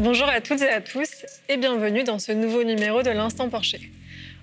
[0.00, 3.90] Bonjour à toutes et à tous et bienvenue dans ce nouveau numéro de l'Instant Porcher.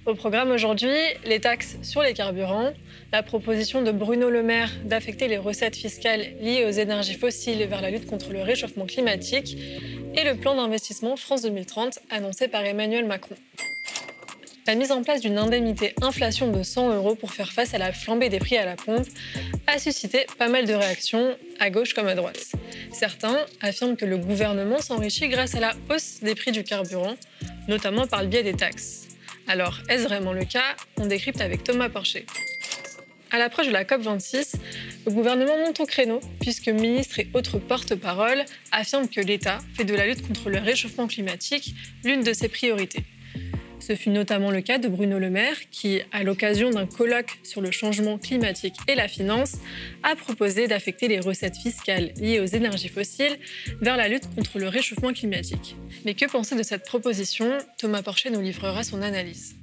[0.05, 2.73] Au programme aujourd'hui, les taxes sur les carburants,
[3.13, 7.81] la proposition de Bruno Le Maire d'affecter les recettes fiscales liées aux énergies fossiles vers
[7.81, 9.57] la lutte contre le réchauffement climatique
[10.13, 13.35] et le plan d'investissement France 2030 annoncé par Emmanuel Macron.
[14.67, 17.93] La mise en place d'une indemnité inflation de 100 euros pour faire face à la
[17.93, 19.05] flambée des prix à la pompe
[19.67, 22.51] a suscité pas mal de réactions, à gauche comme à droite.
[22.91, 27.15] Certains affirment que le gouvernement s'enrichit grâce à la hausse des prix du carburant,
[27.67, 29.07] notamment par le biais des taxes.
[29.47, 30.75] Alors, est-ce vraiment le cas?
[30.97, 32.25] On décrypte avec Thomas Porcher.
[33.29, 34.55] À l'approche de la COP26,
[35.05, 39.93] le gouvernement monte au créneau puisque ministres et autres porte-parole affirment que l'État fait de
[39.93, 43.03] la lutte contre le réchauffement climatique l'une de ses priorités.
[43.87, 47.61] Ce fut notamment le cas de Bruno Le Maire qui, à l'occasion d'un colloque sur
[47.61, 49.57] le changement climatique et la finance,
[50.01, 53.37] a proposé d'affecter les recettes fiscales liées aux énergies fossiles
[53.81, 55.75] vers la lutte contre le réchauffement climatique.
[56.03, 57.59] Mais que penser de cette proposition?
[57.77, 59.55] Thomas Porcher nous livrera son analyse.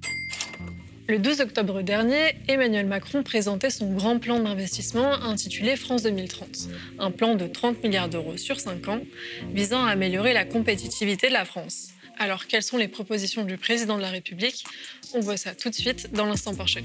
[1.08, 6.68] Le 12 octobre dernier, Emmanuel Macron présentait son grand plan d'investissement intitulé France 2030,
[7.00, 9.00] un plan de 30 milliards d'euros sur 5 ans
[9.52, 11.91] visant à améliorer la compétitivité de la France.
[12.18, 14.64] Alors, quelles sont les propositions du président de la République?
[15.14, 16.84] On voit ça tout de suite dans l'instant Porcher.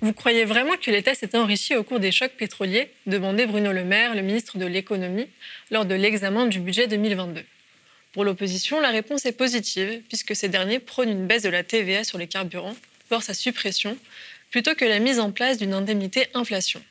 [0.00, 2.90] Vous croyez vraiment que l'État s'est enrichi au cours des chocs pétroliers?
[3.06, 5.26] Demandait Bruno Le Maire, le ministre de l'économie,
[5.70, 7.42] lors de l'examen du budget 2022.
[8.12, 12.04] Pour l'opposition, la réponse est positive, puisque ces derniers prônent une baisse de la TVA
[12.04, 12.76] sur les carburants,
[13.10, 13.98] voire sa suppression,
[14.50, 16.82] plutôt que la mise en place d'une indemnité inflation.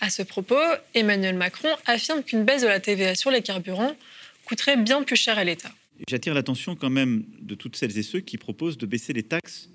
[0.00, 0.54] À ce propos,
[0.94, 3.96] Emmanuel Macron affirme qu'une baisse de la TVA sur les carburants
[4.44, 5.72] coûterait bien plus cher à l'État.
[6.08, 9.70] J'attire l'attention quand même de toutes celles et ceux qui proposent de baisser les taxes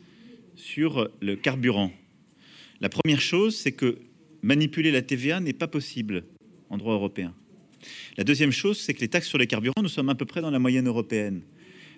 [0.56, 1.92] sur le carburant.
[2.80, 4.00] La première chose, c'est que
[4.42, 6.24] manipuler la TVA n'est pas possible
[6.70, 7.34] en droit européen.
[8.18, 10.40] La deuxième chose, c'est que les taxes sur les carburants, nous sommes à peu près
[10.40, 11.42] dans la moyenne européenne.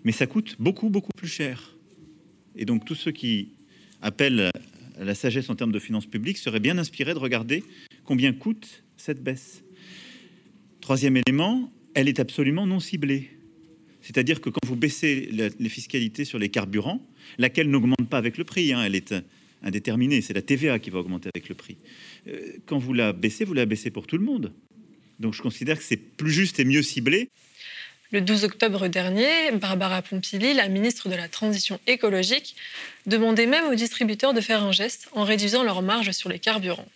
[0.03, 1.75] Mais ça coûte beaucoup, beaucoup plus cher.
[2.55, 3.49] Et donc tous ceux qui
[4.02, 4.49] appellent
[4.99, 7.64] la sagesse en termes de finances publiques seraient bien inspirés de regarder
[8.05, 9.64] combien coûte cette baisse.
[10.82, 13.30] Troisième élément, elle est absolument non ciblée.
[14.02, 17.02] C'est-à-dire que quand vous baissez les fiscalités sur les carburants,
[17.39, 19.15] laquelle n'augmente pas avec le prix, hein, elle est
[19.64, 21.77] indéterminée, c'est la TVA qui va augmenter avec le prix.
[22.27, 24.54] Euh, quand vous la baissez, vous la baissez pour tout le monde.
[25.20, 27.30] Donc je considère que c'est plus juste et mieux ciblé.
[28.11, 32.55] Le 12 octobre dernier, Barbara Pompili, la ministre de la Transition écologique,
[33.08, 36.88] demandait même aux distributeurs de faire un geste en réduisant leurs marges sur les carburants.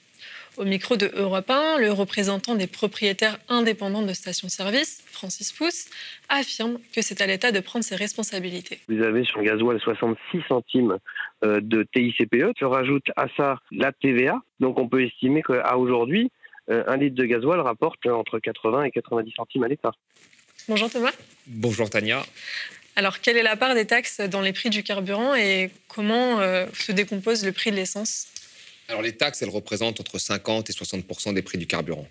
[0.58, 5.86] Au micro de Europe 1, le représentant des propriétaires indépendants de stations-service, Francis Pousse,
[6.28, 8.80] affirme que c'est à l'État de prendre ses responsabilités.
[8.88, 10.98] Vous avez sur le gasoil 66 centimes
[11.44, 12.54] euh, de TICPE.
[12.60, 14.42] Je rajoute à ça la TVA.
[14.60, 16.32] Donc on peut estimer qu'à aujourd'hui,
[16.70, 19.92] euh, un litre de gasoil rapporte entre 80 et 90 centimes à l'État.
[20.68, 21.14] Bonjour Thomas.
[21.48, 22.22] Bonjour Tania.
[22.96, 26.66] Alors, quelle est la part des taxes dans les prix du carburant et comment euh,
[26.74, 28.28] se décompose le prix de l'essence?
[28.90, 32.08] Alors les taxes, elles représentent entre 50 et 60% des prix du carburant.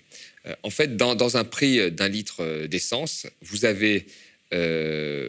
[0.47, 4.07] Euh, en fait, dans, un prix d'un litre euh, d'essence, vous avez
[4.55, 5.29] euh,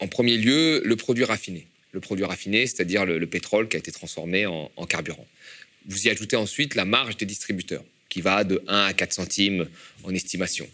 [0.00, 1.66] en premier lieu le produit raffiné.
[1.92, 5.26] Le produit raffiné, c'est-à-dire le, pétrole qui a été transformé en, carburant.
[5.86, 9.68] Vous y ajoutez ensuite la marge des distributeurs, qui va de 1 à 4 centimes
[10.04, 10.68] en estimation.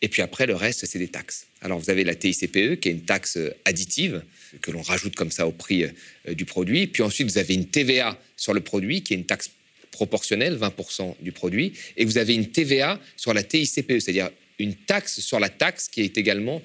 [0.00, 1.46] Et puis après, le reste, c'est des taxes.
[1.60, 4.22] Alors vous avez la TICPE, qui est une taxe additive,
[4.62, 5.84] que l'on rajoute comme ça au prix
[6.26, 6.86] du produit.
[6.86, 9.50] Puis ensuite, vous avez une TVA sur le produit, qui est une taxe
[9.94, 15.20] proportionnelle, 20% du produit, et vous avez une TVA sur la TICPE, c'est-à-dire une taxe
[15.20, 16.60] sur la taxe qui est également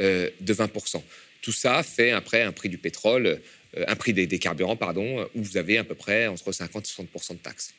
[0.00, 1.00] euh, de 20%.
[1.40, 5.42] Tout ça fait après un prix du pétrole, euh, un prix des, carburants, pardon, où
[5.42, 7.74] vous avez à peu près entre 50 et 60% de taxes.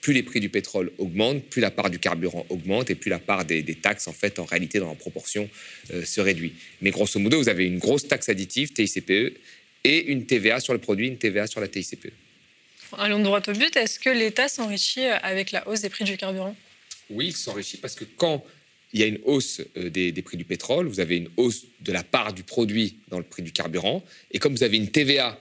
[0.00, 3.18] Plus les prix du pétrole augmentent, plus la part du carburant augmente et plus la
[3.18, 5.48] part des, taxes, en fait, en réalité, dans la proportion,
[5.92, 6.52] euh, se réduit.
[6.82, 9.38] Mais grosso modo, vous avez une grosse taxe additive, TICPE,
[9.84, 12.12] et une TVA sur le produit, une TVA sur la TICPE.
[12.98, 13.76] Allons droit au but.
[13.76, 16.56] Est-ce que l'État s'enrichit euh, avec la hausse des prix du carburant?
[17.10, 18.44] Oui, il s'enrichit parce que quand
[18.92, 21.92] il y a une hausse euh, des, prix du pétrole, vous avez une hausse de
[21.92, 24.04] la part du produit dans le prix du carburant.
[24.30, 25.38] Et comme vous avez une TVA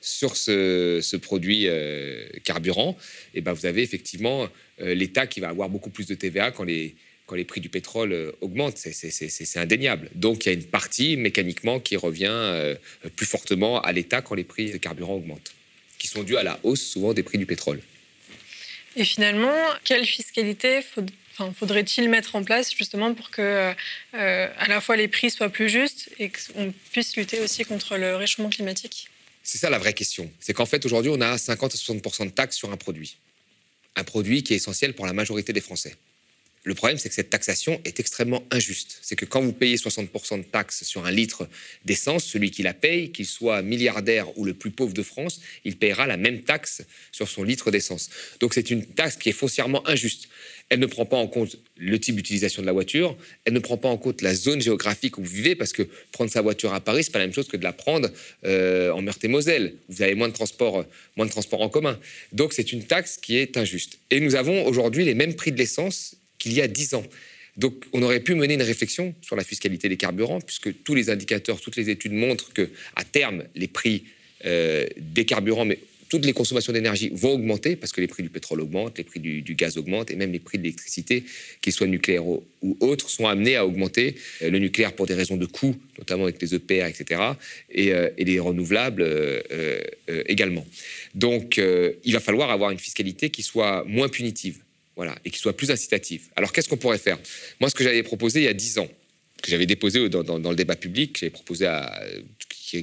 [0.00, 2.96] sur ce, produit euh, carburant,
[3.34, 4.48] et eh ben vous avez effectivement
[4.78, 6.96] l'État qui va avoir beaucoup plus de TVA quand les,
[7.26, 8.78] quand les prix du pétrole augmentent.
[8.78, 10.10] C'est indéniable.
[10.16, 12.74] Donc il y a une partie mécaniquement qui revient
[13.14, 15.54] plus fortement à l'État quand les prix de carburant augmentent
[16.02, 17.80] qui sont dus à la hausse souvent des prix du pétrole.
[18.96, 19.54] Et finalement,
[19.84, 20.80] quelle fiscalité
[21.56, 23.40] faudrait-il mettre en place justement pour que
[24.14, 27.96] euh, à la fois les prix soient plus justes et qu'on puisse lutter aussi contre
[27.96, 29.08] le réchauffement climatique?
[29.44, 30.28] C'est ça la vraie question.
[30.40, 33.16] C'est qu'en fait aujourd'hui on a 50 à 60% de taxes sur un produit.
[33.94, 35.94] un produit qui est essentiel pour la majorité des Français.
[36.64, 38.98] Le problème, c'est que cette taxation est extrêmement injuste.
[39.02, 41.48] C'est que quand vous payez 60% de taxes sur un litre
[41.84, 45.76] d'essence, celui qui la paye, qu'il soit milliardaire ou le plus pauvre de France, il
[45.76, 48.10] payera la même taxe sur son litre d'essence.
[48.38, 50.28] Donc c'est une taxe qui est foncièrement injuste.
[50.68, 53.76] Elle ne prend pas en compte le type d'utilisation de la voiture, elle ne prend
[53.76, 55.82] pas en compte la zone géographique où vous vivez, parce que
[56.12, 58.08] prendre sa voiture à Paris, c'est pas la même chose que de la prendre
[58.44, 59.74] euh, en Meurthe-et-Moselle.
[59.88, 60.84] Vous avez moins de transport,
[61.16, 61.98] moins de transport en commun.
[62.32, 63.98] Donc c'est une taxe qui est injuste.
[64.10, 67.04] Et nous avons aujourd'hui les mêmes prix de l'essence qu'il y a 10 ans.
[67.56, 71.08] Donc, on aurait pu mener une réflexion sur la fiscalité des carburants, puisque tous les
[71.08, 74.04] indicateurs, toutes les études montrent que, à terme, les prix
[74.44, 75.78] euh, des carburants, mais
[76.08, 79.20] toutes les consommations d'énergie vont augmenter parce que les prix du pétrole augmentent, les prix
[79.20, 81.24] du, gaz augmentent et même les prix de l'électricité,
[81.62, 82.44] qu'ils soient nucléaires ou,
[82.80, 84.16] autres, sont amenés à augmenter.
[84.42, 87.20] Euh, le nucléaire pour des raisons de coût, notamment avec les EPR, etc.,
[87.70, 89.06] et, euh, et les renouvelables
[90.26, 90.66] également.
[91.14, 94.58] Donc, il va falloir avoir une fiscalité qui soit moins punitive
[94.96, 96.28] voilà, et qui soit plus incitative.
[96.36, 97.18] Alors qu'est-ce qu'on pourrait faire?
[97.60, 98.88] Moi, ce que j'avais proposé il y a 10 ans,
[99.42, 102.02] que j'avais déposé dans, le débat public, j'avais proposé à,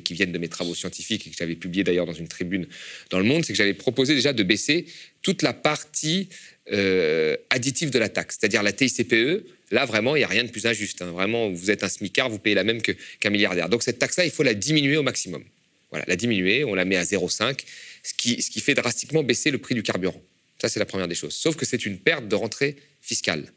[0.03, 2.67] qui, viennent de mes travaux scientifiques et que j'avais publié d'ailleurs dans une tribune
[3.09, 4.85] dans Le Monde, c'est que j'avais proposé déjà de baisser
[5.21, 6.29] toute la partie
[6.71, 9.45] euh, additive de la taxe, c'est-à-dire la TICPE.
[9.71, 11.01] Là, vraiment, il n'y a rien de plus injuste.
[11.01, 11.11] Hein.
[11.11, 13.69] Vraiment, vous êtes un smicard, vous payez la même qu'un milliardaire.
[13.69, 15.43] Donc cette taxe-là, il faut la diminuer au maximum.
[15.91, 17.59] Voilà, la diminuer, on la met à 0,5,
[18.03, 20.21] ce qui, ce qui fait drastiquement baisser le prix du carburant.
[20.61, 21.33] Ça, c'est la première des choses.
[21.33, 23.51] Sauf que c'est une perte de rentrée fiscale.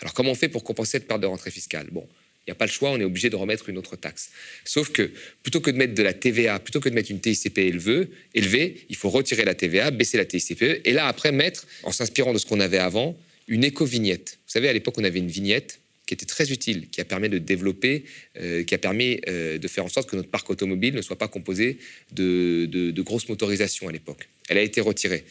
[0.00, 1.88] Alors, comment on fait pour compenser cette perte de rentrée fiscale?
[1.90, 2.06] Bon,
[2.46, 4.30] il n'y a pas le choix, on est obligé de remettre une autre taxe.
[4.64, 5.10] Sauf que
[5.42, 8.86] plutôt que de mettre de la TVA, plutôt que de mettre une TICPE élevée, élevée
[8.88, 12.38] il faut retirer la TVA, baisser la TICPE, et là, après, mettre, en s'inspirant de
[12.38, 13.18] ce qu'on avait avant,
[13.48, 14.38] une éco-vignette.
[14.46, 17.28] Vous savez, à l'époque, on avait une vignette qui était très utile, qui a permis
[17.28, 18.04] de développer,
[18.38, 21.18] euh, qui a permis euh, de faire en sorte que notre parc automobile ne soit
[21.18, 21.78] pas composé
[22.12, 24.28] de, de grosses motorisations à l'époque.
[24.48, 25.24] Elle a été retirée.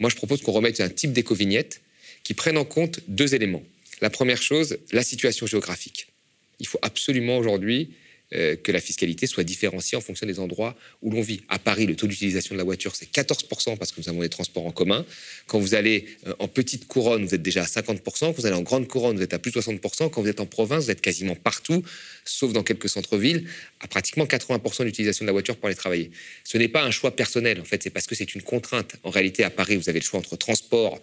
[0.00, 1.82] Moi, je propose qu'on remette un type d'éco-vignette
[2.24, 3.62] qui prenne en compte deux éléments.
[4.00, 6.08] La première chose, la situation géographique.
[6.58, 7.90] Il faut absolument aujourd'hui
[8.34, 11.42] euh, que la fiscalité soit différenciée en fonction des endroits où l'on vit.
[11.48, 14.28] À Paris, le taux d'utilisation de la voiture, c'est 14% parce que nous avons des
[14.28, 15.04] transports en commun.
[15.46, 18.00] Quand vous allez euh, en petite couronne, vous êtes déjà à 50%.
[18.02, 20.10] Quand vous allez en grande couronne, vous êtes à plus de 60%.
[20.10, 21.82] Quand vous êtes en province, vous êtes quasiment partout,
[22.24, 23.48] sauf dans quelques centres-villes,
[23.80, 26.10] à pratiquement 80% d'utilisation de la voiture pour aller travailler.
[26.44, 28.94] Ce n'est pas un choix personnel, en fait, c'est parce que c'est une contrainte.
[29.02, 31.00] En réalité, à Paris, vous avez le choix entre transport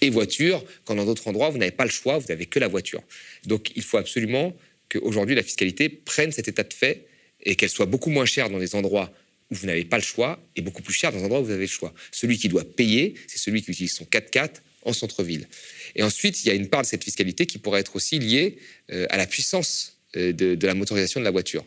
[0.00, 2.68] et voiture, quand dans d'autres endroits, vous n'avez pas le choix, vous n'avez que la
[2.68, 3.02] voiture.
[3.46, 4.54] Donc il faut absolument
[4.98, 7.06] qu'aujourd'hui la fiscalité prenne cet état de fait
[7.42, 9.12] et qu'elle soit beaucoup moins chère dans les endroits
[9.50, 11.50] où vous n'avez pas le choix et beaucoup plus chère dans les endroits où vous
[11.50, 11.92] avez le choix.
[12.10, 14.50] Celui qui doit payer, c'est celui qui utilise son 4x4
[14.84, 15.48] en centre-ville.
[15.94, 18.58] Et ensuite, il y a une part de cette fiscalité qui pourrait être aussi liée
[18.92, 21.64] euh, à la puissance euh, de, la motorisation de la voiture.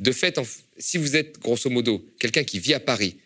[0.00, 0.38] De fait,
[0.78, 3.16] si vous êtes grosso modo quelqu'un qui vit à Paris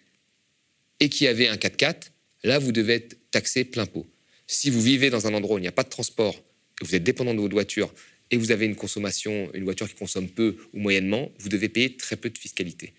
[1.01, 1.97] et qui avait un 4x4,
[2.45, 4.07] là, vous devez être taxé plein pot.
[4.47, 6.35] Si vous vivez dans un endroit où il n'y a pas de transport,
[6.81, 7.93] et vous êtes dépendant de votre voiture
[8.31, 11.97] et vous avez une consommation, une voiture qui consomme peu ou moyennement, vous devez payer
[11.97, 12.93] très peu de fiscalité.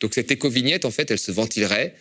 [0.00, 1.94] Donc cette éco-vignette, en fait, elle se ventilerait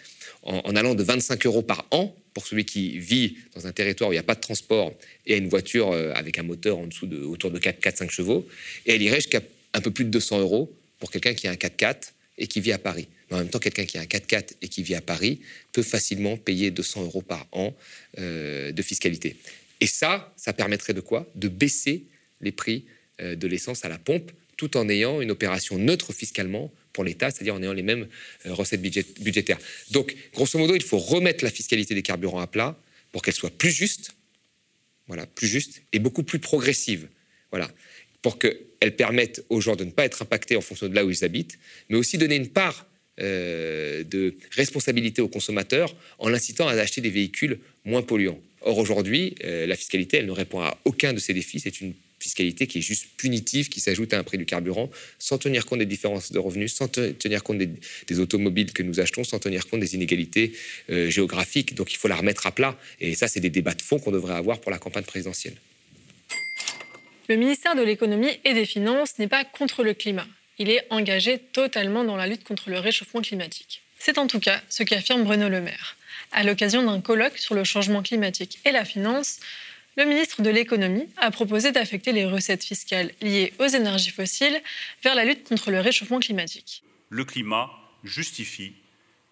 [0.44, 4.14] en, allant de 25 euros par an pour celui qui vit dans un territoire où
[4.14, 4.94] il n'y a pas de transport
[5.26, 8.48] et a une voiture euh, avec un moteur en dessous de autour de 4-5 chevaux,
[8.86, 9.42] et elle irait jusqu'à
[9.74, 12.72] un peu plus de 200 euros pour quelqu'un qui a un 4x4 et qui vit
[12.72, 13.08] à Paris.
[13.30, 15.42] Mais en même temps, quelqu'un qui a un 4x4 et qui vit à Paris
[15.74, 17.76] peut facilement payer 200 euros par an
[18.18, 19.36] euh, de fiscalité.
[19.82, 21.28] Et ça, ça permettrait de quoi?
[21.36, 22.04] De baisser
[22.42, 22.86] les prix
[23.22, 27.32] euh, de l'essence à la pompe, tout en ayant une opération neutre fiscalement pour l'État,
[27.32, 28.08] c'est-à-dire en ayant les mêmes
[28.46, 29.60] euh, recettes budgétaires.
[29.92, 32.78] Donc, grosso modo, il faut remettre la fiscalité des carburants à plat
[33.12, 34.12] pour qu'elle soit plus juste,
[35.08, 37.08] voilà, plus juste et beaucoup plus progressive,
[37.52, 37.70] voilà,
[38.22, 41.10] pour qu'elle permette aux gens de ne pas être impactés en fonction de là où
[41.10, 41.58] ils habitent,
[41.90, 42.86] mais aussi donner une part
[43.20, 48.40] euh, de responsabilité aux consommateurs en l'incitant à acheter des véhicules moins polluants.
[48.62, 51.62] Or, aujourd'hui, la fiscalité, elle ne répond à aucun de ces défis.
[51.62, 55.38] C'est une fiscalité qui est juste punitive, qui s'ajoute à un prix du carburant, sans
[55.38, 59.40] tenir compte des différences de revenus, sans tenir compte des, automobiles que nous achetons, sans
[59.40, 60.54] tenir compte des inégalités
[60.90, 61.76] euh, géographiques.
[61.76, 62.78] Donc il faut la remettre à plat.
[63.00, 65.56] Et ça, c'est des débats de fond qu'on devrait avoir pour la campagne présidentielle.
[67.28, 70.28] Le ministère de l'économie et des finances n'est pas contre le climat.
[70.58, 73.82] Il est engagé totalement dans la lutte contre le réchauffement climatique.
[74.00, 75.96] C'est en tout cas ce qu'affirme Bruno Le Maire.
[76.32, 79.40] À l'occasion d'un colloque sur le changement climatique et la finance,
[80.00, 84.62] le ministre de l'économie a proposé d'affecter les recettes fiscales liées aux énergies fossiles
[85.04, 86.84] vers la lutte contre le réchauffement climatique.
[87.10, 87.70] Le climat
[88.06, 88.72] justifie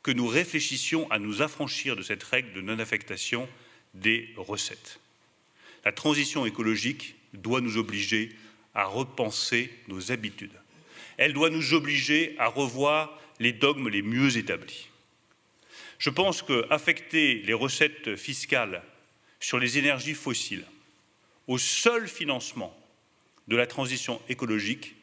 [0.03, 3.47] que nous réfléchissions à nous affranchir de cette règle de non-affectation
[3.93, 5.00] des recettes.
[5.86, 8.33] La transition écologique doit nous obliger
[8.75, 10.59] à repenser nos habitudes.
[11.15, 14.89] Elle doit nous obliger à revoir les dogmes les mieux établis.
[15.97, 18.83] Je pense qu'affecter les recettes fiscales
[19.39, 20.65] sur les énergies fossiles
[21.48, 22.75] au seul financement
[23.48, 24.96] de la transition écologique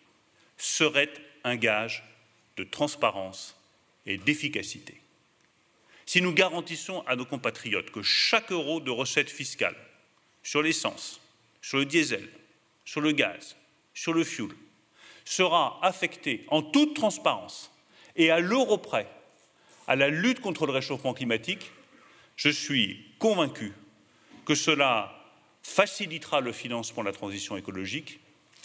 [0.59, 1.12] serait
[1.43, 2.05] un gage
[2.57, 3.57] de transparence
[4.07, 5.00] et d'efficacité.
[6.07, 9.76] Si nous garantissons à nos compatriotes que chaque euro de recette fiscale
[10.43, 11.21] sur l'essence,
[11.62, 12.29] sur le diesel,
[12.85, 13.57] sur le gaz,
[13.95, 14.55] sur le fioul,
[15.25, 17.71] sera affecté en toute transparence
[18.17, 19.09] et à l'euro près
[19.87, 21.71] à la lutte contre le réchauffement climatique,
[22.37, 23.73] je suis convaincu
[24.45, 25.13] que cela
[25.63, 28.21] facilitera le financement de la transition écologique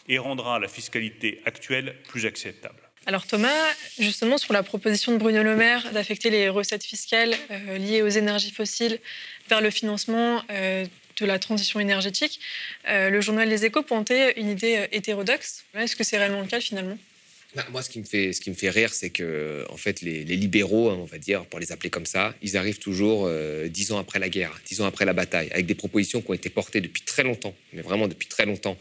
[0.08, 2.80] et rendra la fiscalité actuelle plus acceptable.
[3.06, 3.50] Alors Thomas,
[3.98, 8.10] justement sur la proposition de Bruno Le Maire d'affecter les recettes fiscales euh, liées aux
[8.10, 9.00] énergies fossiles
[9.48, 10.86] vers le financement euh,
[11.20, 12.40] de la transition énergétique,
[12.88, 15.64] euh, le journal Les Échos pointait une idée hétérodoxe.
[15.76, 16.98] Est-ce que c'est réellement le cas finalement?
[17.56, 20.02] Bah, moi, ce qui me fait, ce qui me fait rire, c'est que, en fait,
[20.02, 23.30] les, libéraux, hein, on va dire, pour les appeler comme ça, ils arrivent toujours
[23.70, 26.36] dix ans après la guerre, dix ans après la bataille, avec des propositions qui ont
[26.36, 28.78] été portées depuis très longtemps, mais vraiment depuis très longtemps,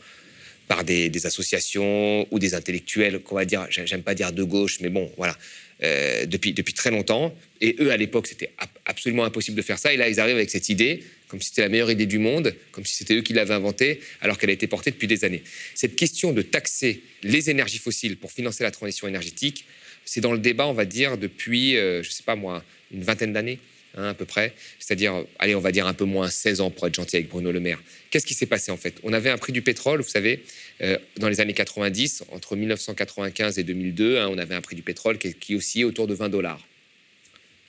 [0.68, 4.90] par des, associations ou des intellectuels qu'on va dire, j'aime pas dire de gauche, mais
[4.90, 5.36] bon, voilà,
[5.82, 7.34] euh, depuis, depuis très longtemps.
[7.60, 8.50] Et eux, à l'époque, c'était
[8.84, 9.92] absolument impossible de faire ça.
[9.92, 12.54] Et là, ils arrivent avec cette idée, comme si c'était la meilleure idée du monde,
[12.72, 15.42] comme si c'était eux qui l'avaient inventée, alors qu'elle a été portée depuis des années.
[15.74, 19.66] Cette question de taxer les énergies fossiles pour financer la transition énergétique,
[20.04, 23.32] c'est dans le débat, on va dire, depuis, euh, je sais pas moi, une vingtaine
[23.32, 23.58] d'années.
[23.96, 26.86] Hein, à peu près, c'est-à-dire, allez, on va dire un peu moins 16 ans pour
[26.86, 27.82] être gentil avec Bruno Le Maire.
[28.10, 28.94] Qu'est-ce qui s'est passé en fait?
[29.02, 30.44] On avait un prix du pétrole, vous savez,
[30.82, 34.82] euh, dans les années 90, entre 1995 et 2002, hein, on avait un prix du
[34.82, 36.60] pétrole qui, qui oscillait autour de 20 dollars.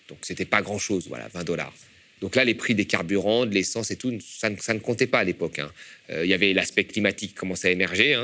[0.10, 1.74] Donc c'était pas grand-chose, voilà, 20 dollars.
[2.22, 5.24] Donc là, les prix des carburants, de l'essence et tout, ça, ne comptait pas à
[5.24, 5.60] l'époque.
[5.60, 5.72] Hein.
[6.10, 8.16] Euh, il y avait l'aspect climatique qui commençait à émerger,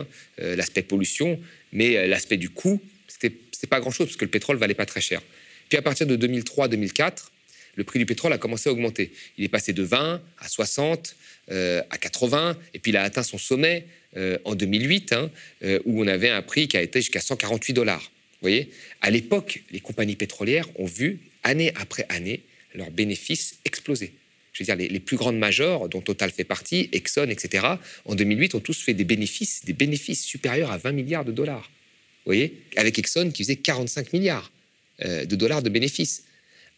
[0.42, 1.40] euh, l'aspect pollution,
[1.72, 5.22] mais l'aspect du coût, c'était pas grand-chose parce que le pétrole valait pas très cher.
[5.70, 7.32] Puis à partir de 2003-2004,
[7.76, 9.12] le prix du pétrole a commencé à augmenter.
[9.38, 11.16] Il est passé de 20 à 60,
[11.52, 13.86] euh, à 80, et puis il a atteint son sommet
[14.18, 15.30] euh, en 2008, hein,
[15.64, 18.02] euh, où on avait un prix qui a été jusqu'à 148 dollars.
[18.02, 18.70] Vous voyez?
[19.02, 22.42] À l'époque, les compagnies pétrolières ont vu, année après année,
[22.76, 24.14] leurs bénéfices exploser.
[24.54, 27.68] Je veux dire, les, plus grandes majors, dont Total fait partie, Exxon, etc.,
[28.06, 31.70] en 2008, ont tous fait des bénéfices, des bénéfices supérieurs à 20 milliards de dollars.
[32.26, 32.64] Vous voyez?
[32.78, 34.52] Avec Exxon qui faisait 45 milliards
[35.04, 36.24] de dollars de bénéfices.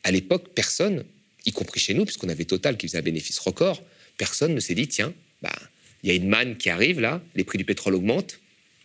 [0.03, 1.05] À l'époque, personne,
[1.45, 3.83] y compris chez nous, puisqu'on avait Total qui faisait un bénéfice record,
[4.17, 5.53] personne ne s'est dit tiens, bah,
[6.03, 8.39] il y a une manne qui arrive là, les prix du pétrole augmentent,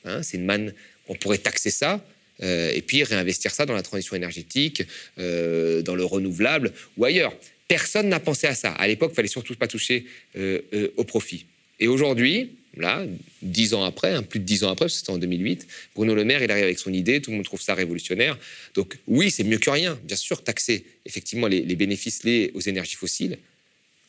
[0.05, 0.73] hein, c'est une manne,
[1.09, 2.05] on pourrait taxer ça.
[2.43, 4.83] Euh, et puis réinvestir ça dans la transition énergétique,
[5.19, 7.35] euh, dans le renouvelable ou ailleurs.
[7.69, 8.73] Personne n'a pensé à ça.
[8.73, 10.61] À l'époque, il fallait surtout pas toucher euh,
[10.97, 11.47] au profit.
[11.81, 13.05] Et aujourd'hui, là,
[13.43, 16.43] dix ans après, hein, plus de dix ans après, c'était en 2008, Bruno Le Maire,
[16.43, 18.39] il arrive avec son idée, tout le monde trouve ça révolutionnaire.
[18.75, 22.97] Donc oui, c'est mieux que rien, bien sûr, taxer effectivement les, bénéfices liés aux énergies
[22.97, 23.39] fossiles,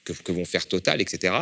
[0.04, 1.34] que, vont faire Total, etc.,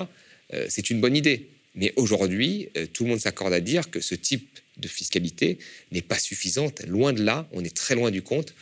[0.68, 1.48] c'est une bonne idée.
[1.76, 5.60] Mais aujourd'hui, tout le monde s'accorde à dire que ce type de fiscalité
[5.92, 6.82] n'est pas suffisante.
[6.88, 8.54] Loin de là, on est très loin du compte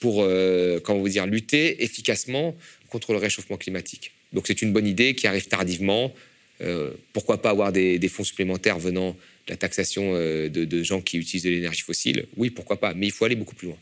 [0.00, 2.56] pour, euh, comment vous dire, lutter efficacement
[2.90, 4.12] contre le réchauffement climatique.
[4.32, 6.12] Donc c'est une bonne idée qui arrive tardivement,
[6.60, 9.12] euh, pourquoi pas avoir des, fonds supplémentaires venant
[9.46, 12.26] de la taxation euh, de, gens qui utilisent de l'énergie fossile?
[12.36, 13.78] Oui, pourquoi pas, mais il faut aller beaucoup plus loin.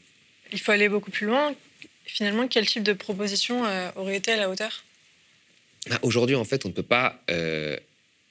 [0.53, 1.55] Il faut aller beaucoup plus loin.
[2.05, 4.85] Finalement, quel type de proposition euh, aurait été à la hauteur?
[5.89, 7.23] Bah, Aujourd'hui, en fait, on ne peut pas,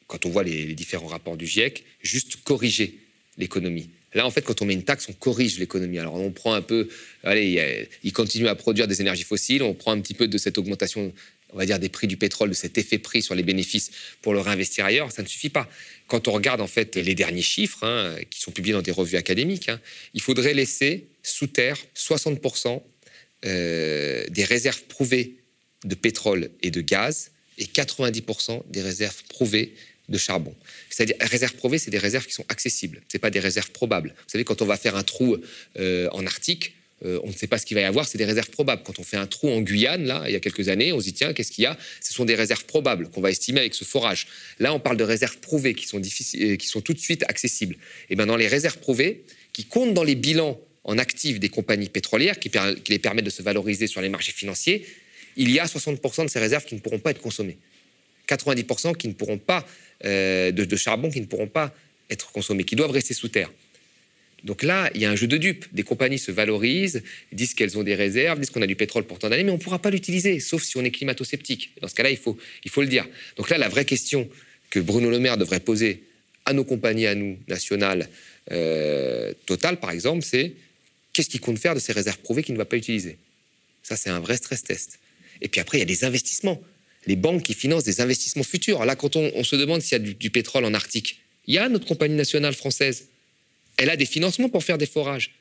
[0.07, 3.00] quand on voit les, différents rapports du GIEC, juste corriger
[3.38, 3.89] l'économie.
[4.13, 6.00] Là, en fait, quand on met une taxe, on corrige l'économie.
[6.00, 6.88] Alors, on prend un peu,
[7.24, 10.58] allez, il continue à produire des énergies fossiles, on prend un petit peu de cette
[10.58, 11.13] augmentation
[11.56, 14.34] on va dire, des prix du pétrole, de cet effet prix sur les bénéfices pour
[14.34, 15.70] le réinvestir ailleurs, ça ne suffit pas.
[16.08, 19.15] Quand on regarde en fait les derniers chiffres hein, qui sont publiés dans des revues
[19.15, 19.80] académiques, hein,
[20.13, 22.82] il faudrait laisser sous terre 60%
[23.46, 25.38] euh, des réserves prouvées
[25.86, 29.74] de pétrole et de gaz et 90% des réserves prouvées
[30.09, 30.53] de charbon.
[30.89, 34.09] C'est-à-dire, réserves prouvées, c'est des réserves qui sont accessibles, ce pas des réserves probables.
[34.09, 35.38] Vous savez, quand on va faire un trou
[35.79, 38.25] euh, en Arctique, euh, on ne sait pas ce qu'il va y avoir, c'est des
[38.25, 38.81] réserves probables.
[38.83, 41.05] Quand on fait un trou en Guyane, là, il y a quelques années, on se
[41.05, 41.77] dit, tiens, qu'est-ce qu'il y a?
[42.01, 44.27] Ce sont des réserves probables qu'on va estimer avec ce forage.
[44.59, 47.75] Là, on parle de réserves prouvées qui sont, euh, qui sont tout de suite accessibles.
[48.09, 51.89] Et bien, dans les réserves prouvées, qui comptent dans les bilans en actifs des compagnies
[51.89, 52.50] pétrolières, qui,
[52.89, 54.85] les permettent de se valoriser sur les marchés financiers,
[55.35, 57.57] il y a 60% de ces réserves qui ne pourront pas être consommées.
[58.29, 59.67] 90% qui ne pourront pas,
[60.05, 61.74] euh, de charbon qui ne pourront pas
[62.09, 63.51] être consommés, qui doivent rester sous terre.
[64.43, 65.65] Donc là, il y a un jeu de dupes.
[65.74, 69.17] Des compagnies se valorisent, disent qu'elles ont des réserves, disent qu'on a du pétrole pour
[69.17, 71.71] tant d'années, mais on ne pourra pas l'utiliser, sauf si on est climato-sceptique.
[71.81, 73.07] Dans ce cas-là, il faut, il faut le dire.
[73.38, 74.29] Donc là, la vraie question
[74.69, 76.03] que Bruno Le Maire devrait poser
[76.45, 78.07] à nos compagnies, à nous, nationales,
[78.51, 80.53] euh, Total par exemple, c'est
[81.12, 83.17] qu'est-ce qu'il compte faire de ces réserves prouvées qu'il ne va pas utiliser?
[83.81, 85.00] Ça, c'est un vrai stress test.
[85.41, 86.62] Et puis après, il y a des investissements.
[87.07, 88.83] Les banques qui financent des investissements futurs.
[88.85, 91.69] Là, quand on, se demande s'il y a du, pétrole en Arctique, il y a
[91.69, 93.07] notre compagnie nationale française.
[93.77, 95.35] Elle a des financements pour faire des forages.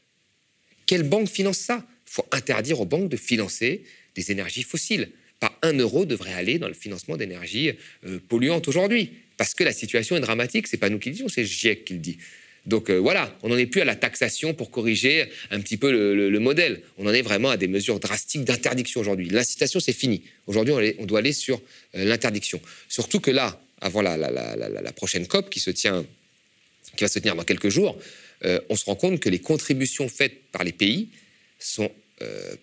[0.86, 1.86] Quelle banque finance ça?
[2.06, 5.10] Il faut interdire aux banques de financer des énergies fossiles.
[5.40, 7.72] Pas un euro devrait aller dans le financement d'énergies
[8.06, 9.12] euh, polluantes aujourd'hui.
[9.36, 10.66] Parce que la situation est dramatique.
[10.66, 12.18] C'est pas nous qui le disons, c'est GIEC qui le dit.
[12.66, 15.90] Donc euh, voilà, on n'en est plus à la taxation pour corriger un petit peu
[15.92, 16.80] le, modèle.
[16.98, 19.28] On en est vraiment à des mesures drastiques d'interdiction aujourd'hui.
[19.28, 20.22] L'incitation, c'est fini.
[20.46, 21.60] Aujourd'hui, on, doit aller sur
[21.94, 22.60] euh, l'interdiction.
[22.88, 24.16] Surtout que là, avant la,
[24.96, 26.06] prochaine COP qui, se tient,
[26.96, 27.98] qui va se tenir dans quelques jours,
[28.44, 31.08] euh, on se rend compte que les contributions faites par les pays
[31.58, 31.90] sont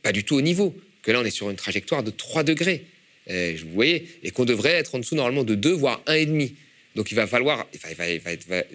[0.02, 0.76] pas du tout au niveau.
[1.04, 2.86] Que là, on est sur une trajectoire de 3 degrés.
[3.28, 6.54] vous voyez, et qu'on devrait être en dessous normalement de 2, voire 1,5.
[6.96, 7.96] Donc il va falloir, il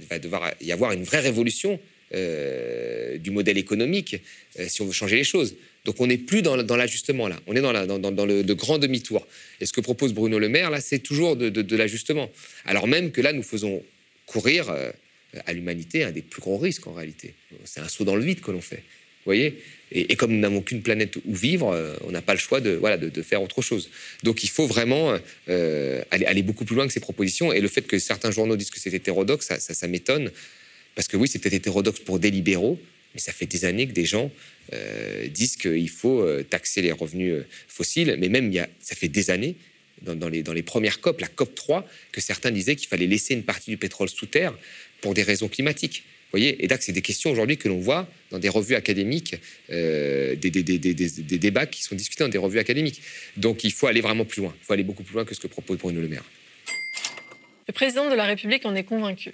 [0.08, 1.78] va, devoir y avoir une vraie révolution
[2.14, 4.22] euh, du modèle économique
[4.58, 5.56] euh, si on veut changer les choses.
[5.84, 9.26] Donc on n'est plus dans, l'ajustement là, on est dans, le de grand demi-tour.
[9.60, 12.30] Et ce que propose Bruno Le Maire là, c'est toujours de, l'ajustement.
[12.64, 13.82] Alors même que là, nous faisons
[14.24, 14.90] courir euh,
[15.46, 17.34] à l'humanité un des plus gros risques en réalité.
[17.64, 18.82] C'est un saut dans le vide que l'on fait.
[19.26, 19.58] Voyez
[19.92, 22.70] et, comme nous n'avons qu'une planète où vivre, euh, on n'a pas le choix de,
[22.70, 23.88] voilà, de, faire autre chose.
[24.24, 25.16] Donc il faut vraiment
[25.48, 27.52] euh, aller, beaucoup plus loin que ces propositions.
[27.52, 30.32] Et le fait que certains journaux disent que c'est hétérodoxe, ça, m'étonne.
[30.96, 32.80] Parce que oui, c'est peut-être hétérodoxe pour des libéraux,
[33.14, 34.32] mais ça fait des années que des gens
[34.72, 38.16] euh, disent qu'il faut taxer les revenus fossiles.
[38.18, 39.54] Mais même, ça fait des années,
[40.02, 43.34] dans, les, dans les premières COP, la COP 3, que certains disaient qu'il fallait laisser
[43.34, 44.52] une partie du pétrole sous terre
[45.00, 46.02] pour des raisons climatiques
[46.36, 49.36] voyez Et donc, c'est des questions aujourd'hui que l'on voit dans des revues académiques,
[49.70, 53.02] euh, des, débats qui sont discutés dans des revues académiques.
[53.36, 54.54] Donc, il faut aller vraiment plus loin.
[54.62, 56.24] Il faut aller beaucoup plus loin que ce que propose Bruno Le Maire.
[57.66, 59.32] Le président de la République en est convaincu.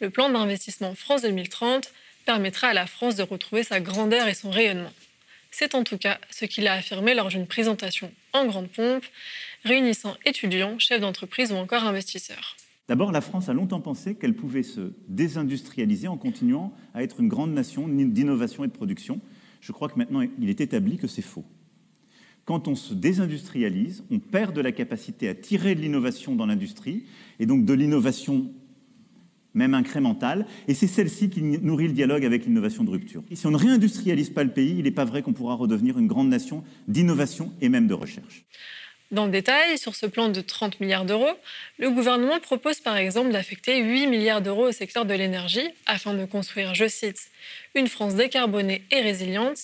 [0.00, 1.92] Le plan d'investissement France 2030
[2.24, 4.92] permettra à la France de retrouver sa grandeur et son rayonnement.
[5.50, 9.04] C'est en tout cas ce qu'il a affirmé lors d'une présentation en grande pompe,
[9.64, 12.56] réunissant étudiants, chefs d'entreprise ou encore investisseurs.
[12.92, 17.28] D'abord, la France a longtemps pensé qu'elle pouvait se désindustrialiser en continuant à être une
[17.28, 19.18] grande nation d'innovation et de production.
[19.62, 21.46] Je crois que maintenant, il est établi que c'est faux.
[22.44, 27.04] Quand on se désindustrialise, on perd de la capacité à tirer de l'innovation dans l'industrie,
[27.40, 28.52] et donc de l'innovation
[29.54, 33.22] même incrémentale, et c'est celle-ci qui nourrit le dialogue avec l'innovation de rupture.
[33.32, 36.08] Si on ne réindustrialise pas le pays, il n'est pas vrai qu'on pourra redevenir une
[36.08, 38.44] grande nation d'innovation et même de recherche.
[39.12, 41.38] Dans le détail, sur ce plan de 30 milliards d'euros,
[41.78, 46.24] le gouvernement propose par exemple d'affecter 8 milliards d'euros au secteur de l'énergie afin de
[46.24, 47.28] construire, je cite,
[47.74, 49.58] une France décarbonée et résiliente.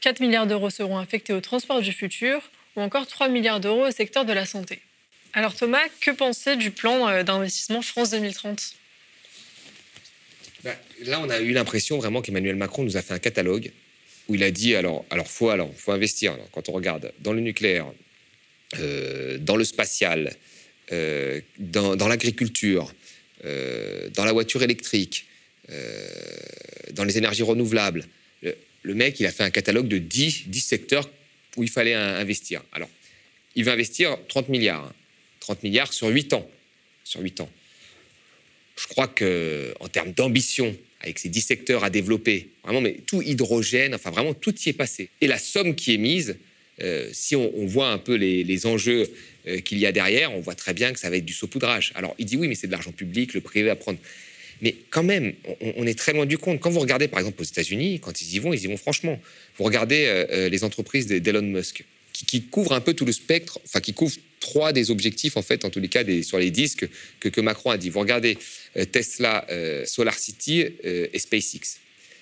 [0.00, 3.90] 4 milliards d'euros seront affectés au transport du futur ou encore 3 milliards d'euros au
[3.92, 4.80] secteur de la santé.
[5.34, 8.74] Alors Thomas, que penser du plan euh, d'investissement France 2030
[10.64, 13.70] ben, Là, on a eu l'impression vraiment qu'Emmanuel Macron nous a fait un catalogue
[14.26, 16.36] où il a dit alors, alors faut alors, faut investir.
[16.50, 17.86] quand on regarde dans le nucléaire,
[18.76, 20.36] dans le spatial,
[20.92, 22.92] euh, dans, l'agriculture,
[23.44, 25.26] euh, dans la voiture électrique,
[26.94, 28.04] dans les énergies renouvelables.
[28.82, 31.08] Le, mec, il a fait un catalogue de 10, 10 secteurs
[31.56, 32.64] où il fallait investir.
[32.72, 32.88] Alors,
[33.54, 34.92] il va investir 30 milliards.
[35.38, 35.60] 30 hein.
[35.62, 36.50] milliards sur 8 ans.
[37.04, 37.50] Sur 8 ans.
[38.76, 43.22] Je crois que en termes d'ambition, avec ces 10 secteurs à développer, vraiment, mais tout
[43.22, 45.08] hydrogène, enfin vraiment, tout y est passé.
[45.20, 46.36] Et la somme qui est mise,
[46.82, 49.08] euh, si on, voit un peu les, enjeux
[49.46, 51.92] euh, qu'il y a derrière, on voit très bien que ça va être du saupoudrage.
[51.94, 53.98] Alors il dit oui, mais c'est de l'argent public, le privé va prendre.
[54.62, 56.60] Mais quand même, on, est très loin du compte.
[56.60, 59.18] Quand vous regardez par exemple aux États-Unis, quand ils y vont, ils y vont franchement.
[59.56, 63.80] Vous regardez euh, les entreprises d'Elon Musk, qui, couvrent un peu tout le spectre, enfin
[63.80, 66.86] qui couvrent trois des objectifs en fait, en tous les cas, des, sur les disques
[67.20, 67.88] que, Macron a dit.
[67.88, 68.36] Vous regardez
[68.92, 69.46] Tesla,
[69.86, 71.78] SolarCity et SpaceX.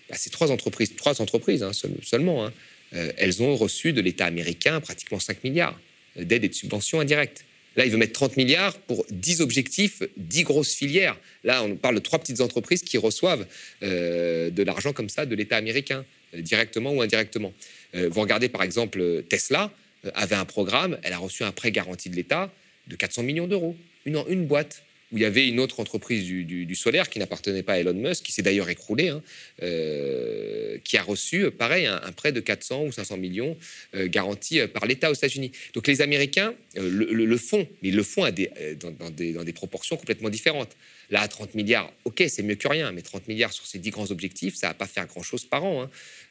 [0.09, 2.47] Bah, c'est trois entreprises, trois entreprises hein, seulement.
[2.47, 2.53] Hein.
[2.95, 5.79] Euh, elles ont reçu de l'État américain pratiquement 5 milliards
[6.17, 7.45] d'aides et de subventions indirectes.
[7.77, 11.17] Là, il veut mettre 30 milliards pour 10 objectifs, 10 grosses filières.
[11.45, 13.47] Là, on parle de trois petites entreprises qui reçoivent
[13.83, 17.53] euh, de l'argent comme ça de l'État américain, euh, directement ou indirectement.
[17.95, 19.71] vous regardez par exemple Tesla
[20.15, 22.53] avait un programme, elle a reçu un prêt garanti de l'État
[22.87, 26.75] de 400 millions d'euros, une, une boîte où il y avait une autre entreprise du,
[26.75, 29.23] solaire qui n'appartenait pas à Elon Musk, qui s'est d'ailleurs écroulée, hein,
[29.63, 33.57] euh, qui a reçu, pareil, un, prêt de 400 ou 500 millions
[33.95, 35.53] euh, garanti euh, par l'État aux États-Unis.
[35.73, 40.77] Donc les Américains le, font, mais ils le font dans, des, proportions complètement différentes.
[41.11, 43.91] Là, à 30 milliards, ok, c'est mieux que rien, mais 30 milliards sur ces 10
[43.91, 45.89] grands objectifs, ça va pas faire grand-chose par an.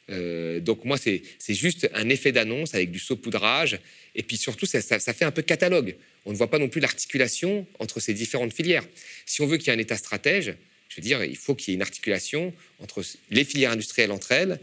[0.08, 0.60] Hein.
[0.60, 3.80] donc moi, c'est juste un effet d'annonce avec du saupoudrage,
[4.14, 5.96] et puis surtout, ça fait un peu catalogue
[6.28, 8.84] on ne voit pas non plus l'articulation entre ces différentes filières.
[9.24, 10.54] Si on veut qu'il y ait un État stratège,
[10.90, 14.32] je veux dire, il faut qu'il y ait une articulation entre les filières industrielles entre
[14.32, 14.60] elles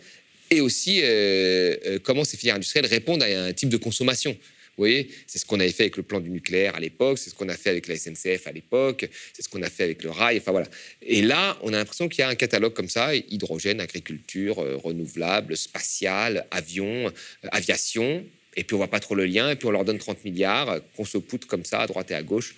[0.51, 4.37] et aussi euh, euh, comment ces filières industrielles répondent à un type de consommation.
[4.77, 7.29] Vous voyez, c'est ce qu'on avait fait avec le plan du nucléaire à l'époque, c'est
[7.29, 10.03] ce qu'on a fait avec la SNCF à l'époque, c'est ce qu'on a fait avec
[10.03, 10.67] le rail, enfin voilà.
[11.01, 14.75] Et là, on a l'impression qu'il y a un catalogue comme ça, hydrogène, agriculture, euh,
[14.75, 18.23] renouvelable, spatial, avion, euh, aviation,
[18.55, 20.69] et puis on voit pas trop le lien, et puis on leur donne 30 milliards,
[20.69, 22.55] euh, qu'on se poutre comme ça à droite et à gauche,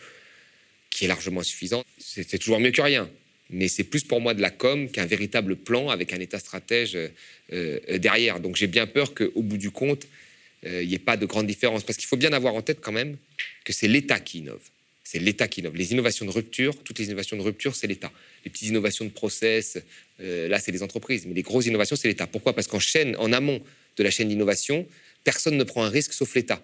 [0.89, 1.83] qui est largement insuffisant.
[1.99, 3.09] C'est toujours mieux que rien.
[3.49, 6.97] Mais c'est plus pour moi de la com qu'un véritable plan avec un état stratège
[7.49, 8.41] derrière.
[8.41, 10.05] Donc j'ai bien peur qu'au bout du compte,
[10.65, 11.83] euh, il n'y ait pas de grande différence.
[11.83, 13.17] Parce qu'il faut bien avoir en tête quand même
[13.63, 14.63] que c'est l'État qui innove.
[15.03, 15.75] C'est l'État qui innove.
[15.75, 18.11] Les innovations de rupture, toutes les innovations de rupture, c'est l'État.
[18.43, 19.77] Les petites innovations de process,
[20.19, 21.25] euh, là, c'est les entreprises.
[21.25, 22.27] Mais les grosses innovations, c'est l'État.
[22.27, 22.53] Pourquoi?
[22.53, 23.61] Parce qu'en chaîne, en amont
[23.97, 24.87] de la chaîne d'innovation,
[25.29, 26.59] personne ne prend un risque sauf l'État.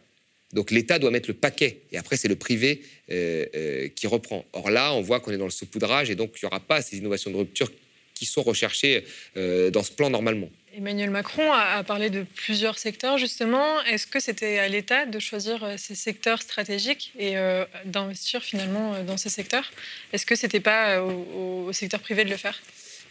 [0.53, 2.69] Donc l'État doit mettre le paquet et après c'est le privé
[3.11, 4.45] euh, qui reprend.
[4.53, 6.81] Or là, on voit qu'on est dans le saupoudrage et donc il n'y aura pas
[6.81, 7.69] ces innovations de rupture
[8.13, 9.03] qui sont recherchées
[9.35, 10.49] dans ce plan normalement.
[10.75, 13.81] Emmanuel Macron a, parlé de plusieurs secteurs, justement.
[13.83, 18.95] Est-ce que c'était à l'État de choisir euh, ces secteurs stratégiques et euh, d'investir finalement
[18.95, 19.71] euh, dans ces secteurs?
[20.13, 22.59] Est-ce que ce n'était pas au, secteur privé de le faire?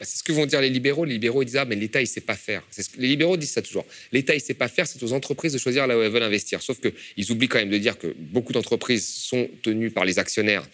[0.02, 1.04] C'est ce que vont dire les libéraux.
[1.04, 2.62] Les libéraux disent ah mais l'État il sait pas faire.
[2.98, 3.86] les libéraux disent ça toujours.
[4.12, 6.62] L'État il sait pas faire, c'est aux entreprises de choisir là où elles veulent investir.
[6.62, 10.66] Sauf qu'ils oublient quand même de dire que beaucoup d'entreprises sont tenues par les actionnaires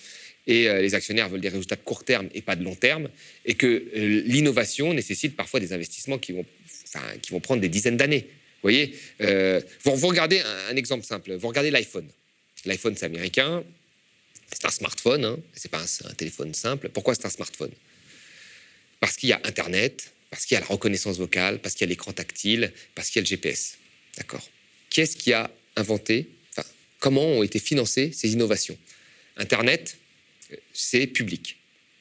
[0.47, 3.11] et les actionnaires veulent des résultats de court terme et pas de long terme,
[3.45, 3.85] et que
[4.25, 8.31] l'innovation nécessite parfois des investissements qui vont prendre des dizaines d'années.
[8.59, 11.35] Vous voyez euh, vous, regardez un, exemple simple.
[11.35, 12.09] Vous regardez l'iPhone.
[12.65, 13.63] L'iPhone, c'est américain.
[14.51, 15.25] C'est un smartphone.
[15.25, 16.89] Hein, c'est pas un, téléphone simple.
[16.89, 17.71] Pourquoi c'est un smartphone?
[19.01, 21.89] Parce qu'il y a Internet, parce qu'il y a la reconnaissance vocale, parce qu'il y
[21.89, 23.79] a l'écran tactile, parce qu'il y a le GPS.
[24.17, 24.49] D'accord
[24.91, 26.29] Qui ce qui a inventé
[26.99, 28.77] Comment ont été financées ces innovations?
[29.37, 29.99] Internet,
[30.73, 31.57] c'est public.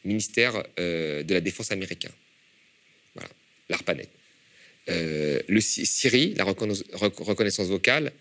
[0.05, 2.09] Ministère euh, de la Défense américain.
[3.13, 3.29] Voilà,
[3.69, 4.09] l'ARPANET.
[4.89, 8.13] Euh, le Siri, la reconnaissance vocale,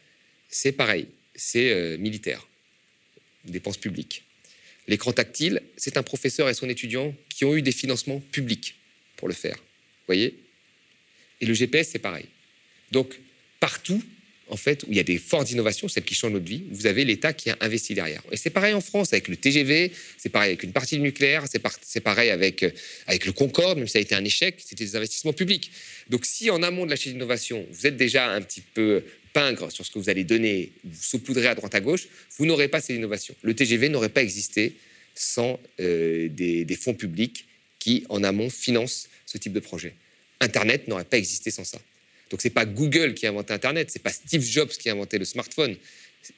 [0.48, 2.46] c'est pareil, c'est euh, militaire,
[3.44, 4.25] dépenses publiques.
[4.88, 8.76] L'écran tactile, c'est un professeur et son étudiant qui ont eu des financements publics
[9.16, 9.56] pour le faire.
[10.06, 10.38] voyez?
[11.40, 12.26] Et le GPS, c'est pareil.
[12.92, 13.18] Donc,
[13.60, 14.02] partout,
[14.48, 16.86] en fait, où il y a des fortes innovations, celles qui changent notre vie, vous
[16.86, 18.22] avez l'État qui a investi derrière.
[18.30, 21.44] Et c'est pareil en France avec le TGV, c'est pareil avec une partie du nucléaire,
[21.82, 22.70] c'est pareil avec, euh,
[23.06, 25.72] avec le Concorde, même si ça a été un échec, c'était des investissements publics.
[26.10, 29.70] Donc si en amont de la chaîne d'innovation, vous êtes déjà un petit peu pingre
[29.72, 32.80] sur ce que vous allez donner, vous saupoudrez à droite à gauche, vous n'aurez pas
[32.80, 33.34] ces innovations.
[33.42, 34.76] Le TGV n'aurait pas existé
[35.14, 37.46] sans euh, des, des fonds publics
[37.78, 39.94] qui, en amont, financent ce type de projet.
[40.40, 41.78] Internet n'aurait pas existé sans ça.
[42.30, 45.18] Donc c'est pas Google qui a inventé Internet, c'est pas Steve Jobs qui a inventé
[45.18, 45.76] le smartphone.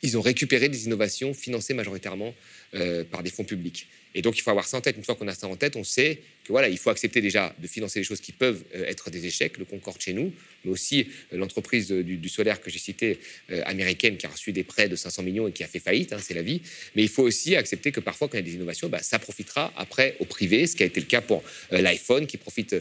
[0.02, 2.34] Ils ont récupéré des innovations financées majoritairement
[2.74, 3.88] euh, par des fonds publics.
[4.14, 4.98] Et donc il faut avoir ça en tête.
[4.98, 7.54] Une fois qu'on a ça en tête, on sait que voilà, il faut accepter déjà
[7.58, 10.70] de financer des choses qui peuvent euh, être des échecs, le Concorde chez nous, mais
[10.70, 13.20] aussi euh, l'entreprise du, solaire que j'ai citée,
[13.64, 16.18] américaine, qui a reçu des prêts de 500 millions et qui a fait faillite, hein,
[16.20, 16.60] c'est la vie.
[16.94, 19.18] Mais il faut aussi accepter que parfois, quand il y a des innovations, bah, ça
[19.18, 22.76] profitera après au privé, ce qui a été le cas pour l'iPhone, qui profite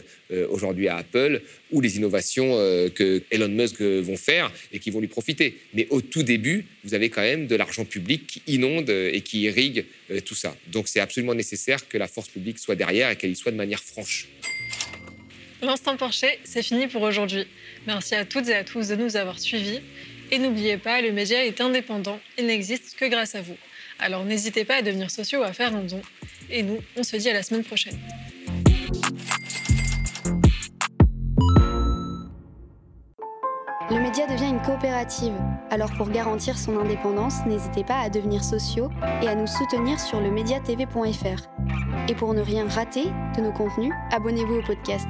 [0.50, 2.50] aujourd'hui à Apple, ou les innovations
[2.94, 5.58] que Elon Musk vont faire et qui vont lui profiter.
[5.72, 9.42] Mais au tout début, vous avez quand même de l'argent public qui inonde et qui
[9.42, 9.77] irrigue
[10.24, 10.56] tout ça.
[10.68, 13.56] Donc c'est absolument nécessaire que la force publique soit derrière et qu'elle y soit de
[13.56, 14.28] manière franche.
[15.60, 17.46] L'instant Porcher, c'est fini pour aujourd'hui.
[17.86, 19.80] Merci à toutes et à tous de nous avoir suivis.
[20.30, 23.56] Et n'oubliez pas, le média est indépendant, il n'existe que grâce à vous.
[23.98, 26.02] Alors n'hésitez pas à devenir sociaux ou à faire un don.
[26.50, 27.98] Et nous, on se dit à la semaine prochaine.
[35.70, 38.90] Alors pour garantir son indépendance, n'hésitez pas à devenir sociaux
[39.22, 41.48] et à nous soutenir sur le mediatv.fr.
[42.08, 45.08] Et pour ne rien rater de nos contenus, abonnez-vous au podcast.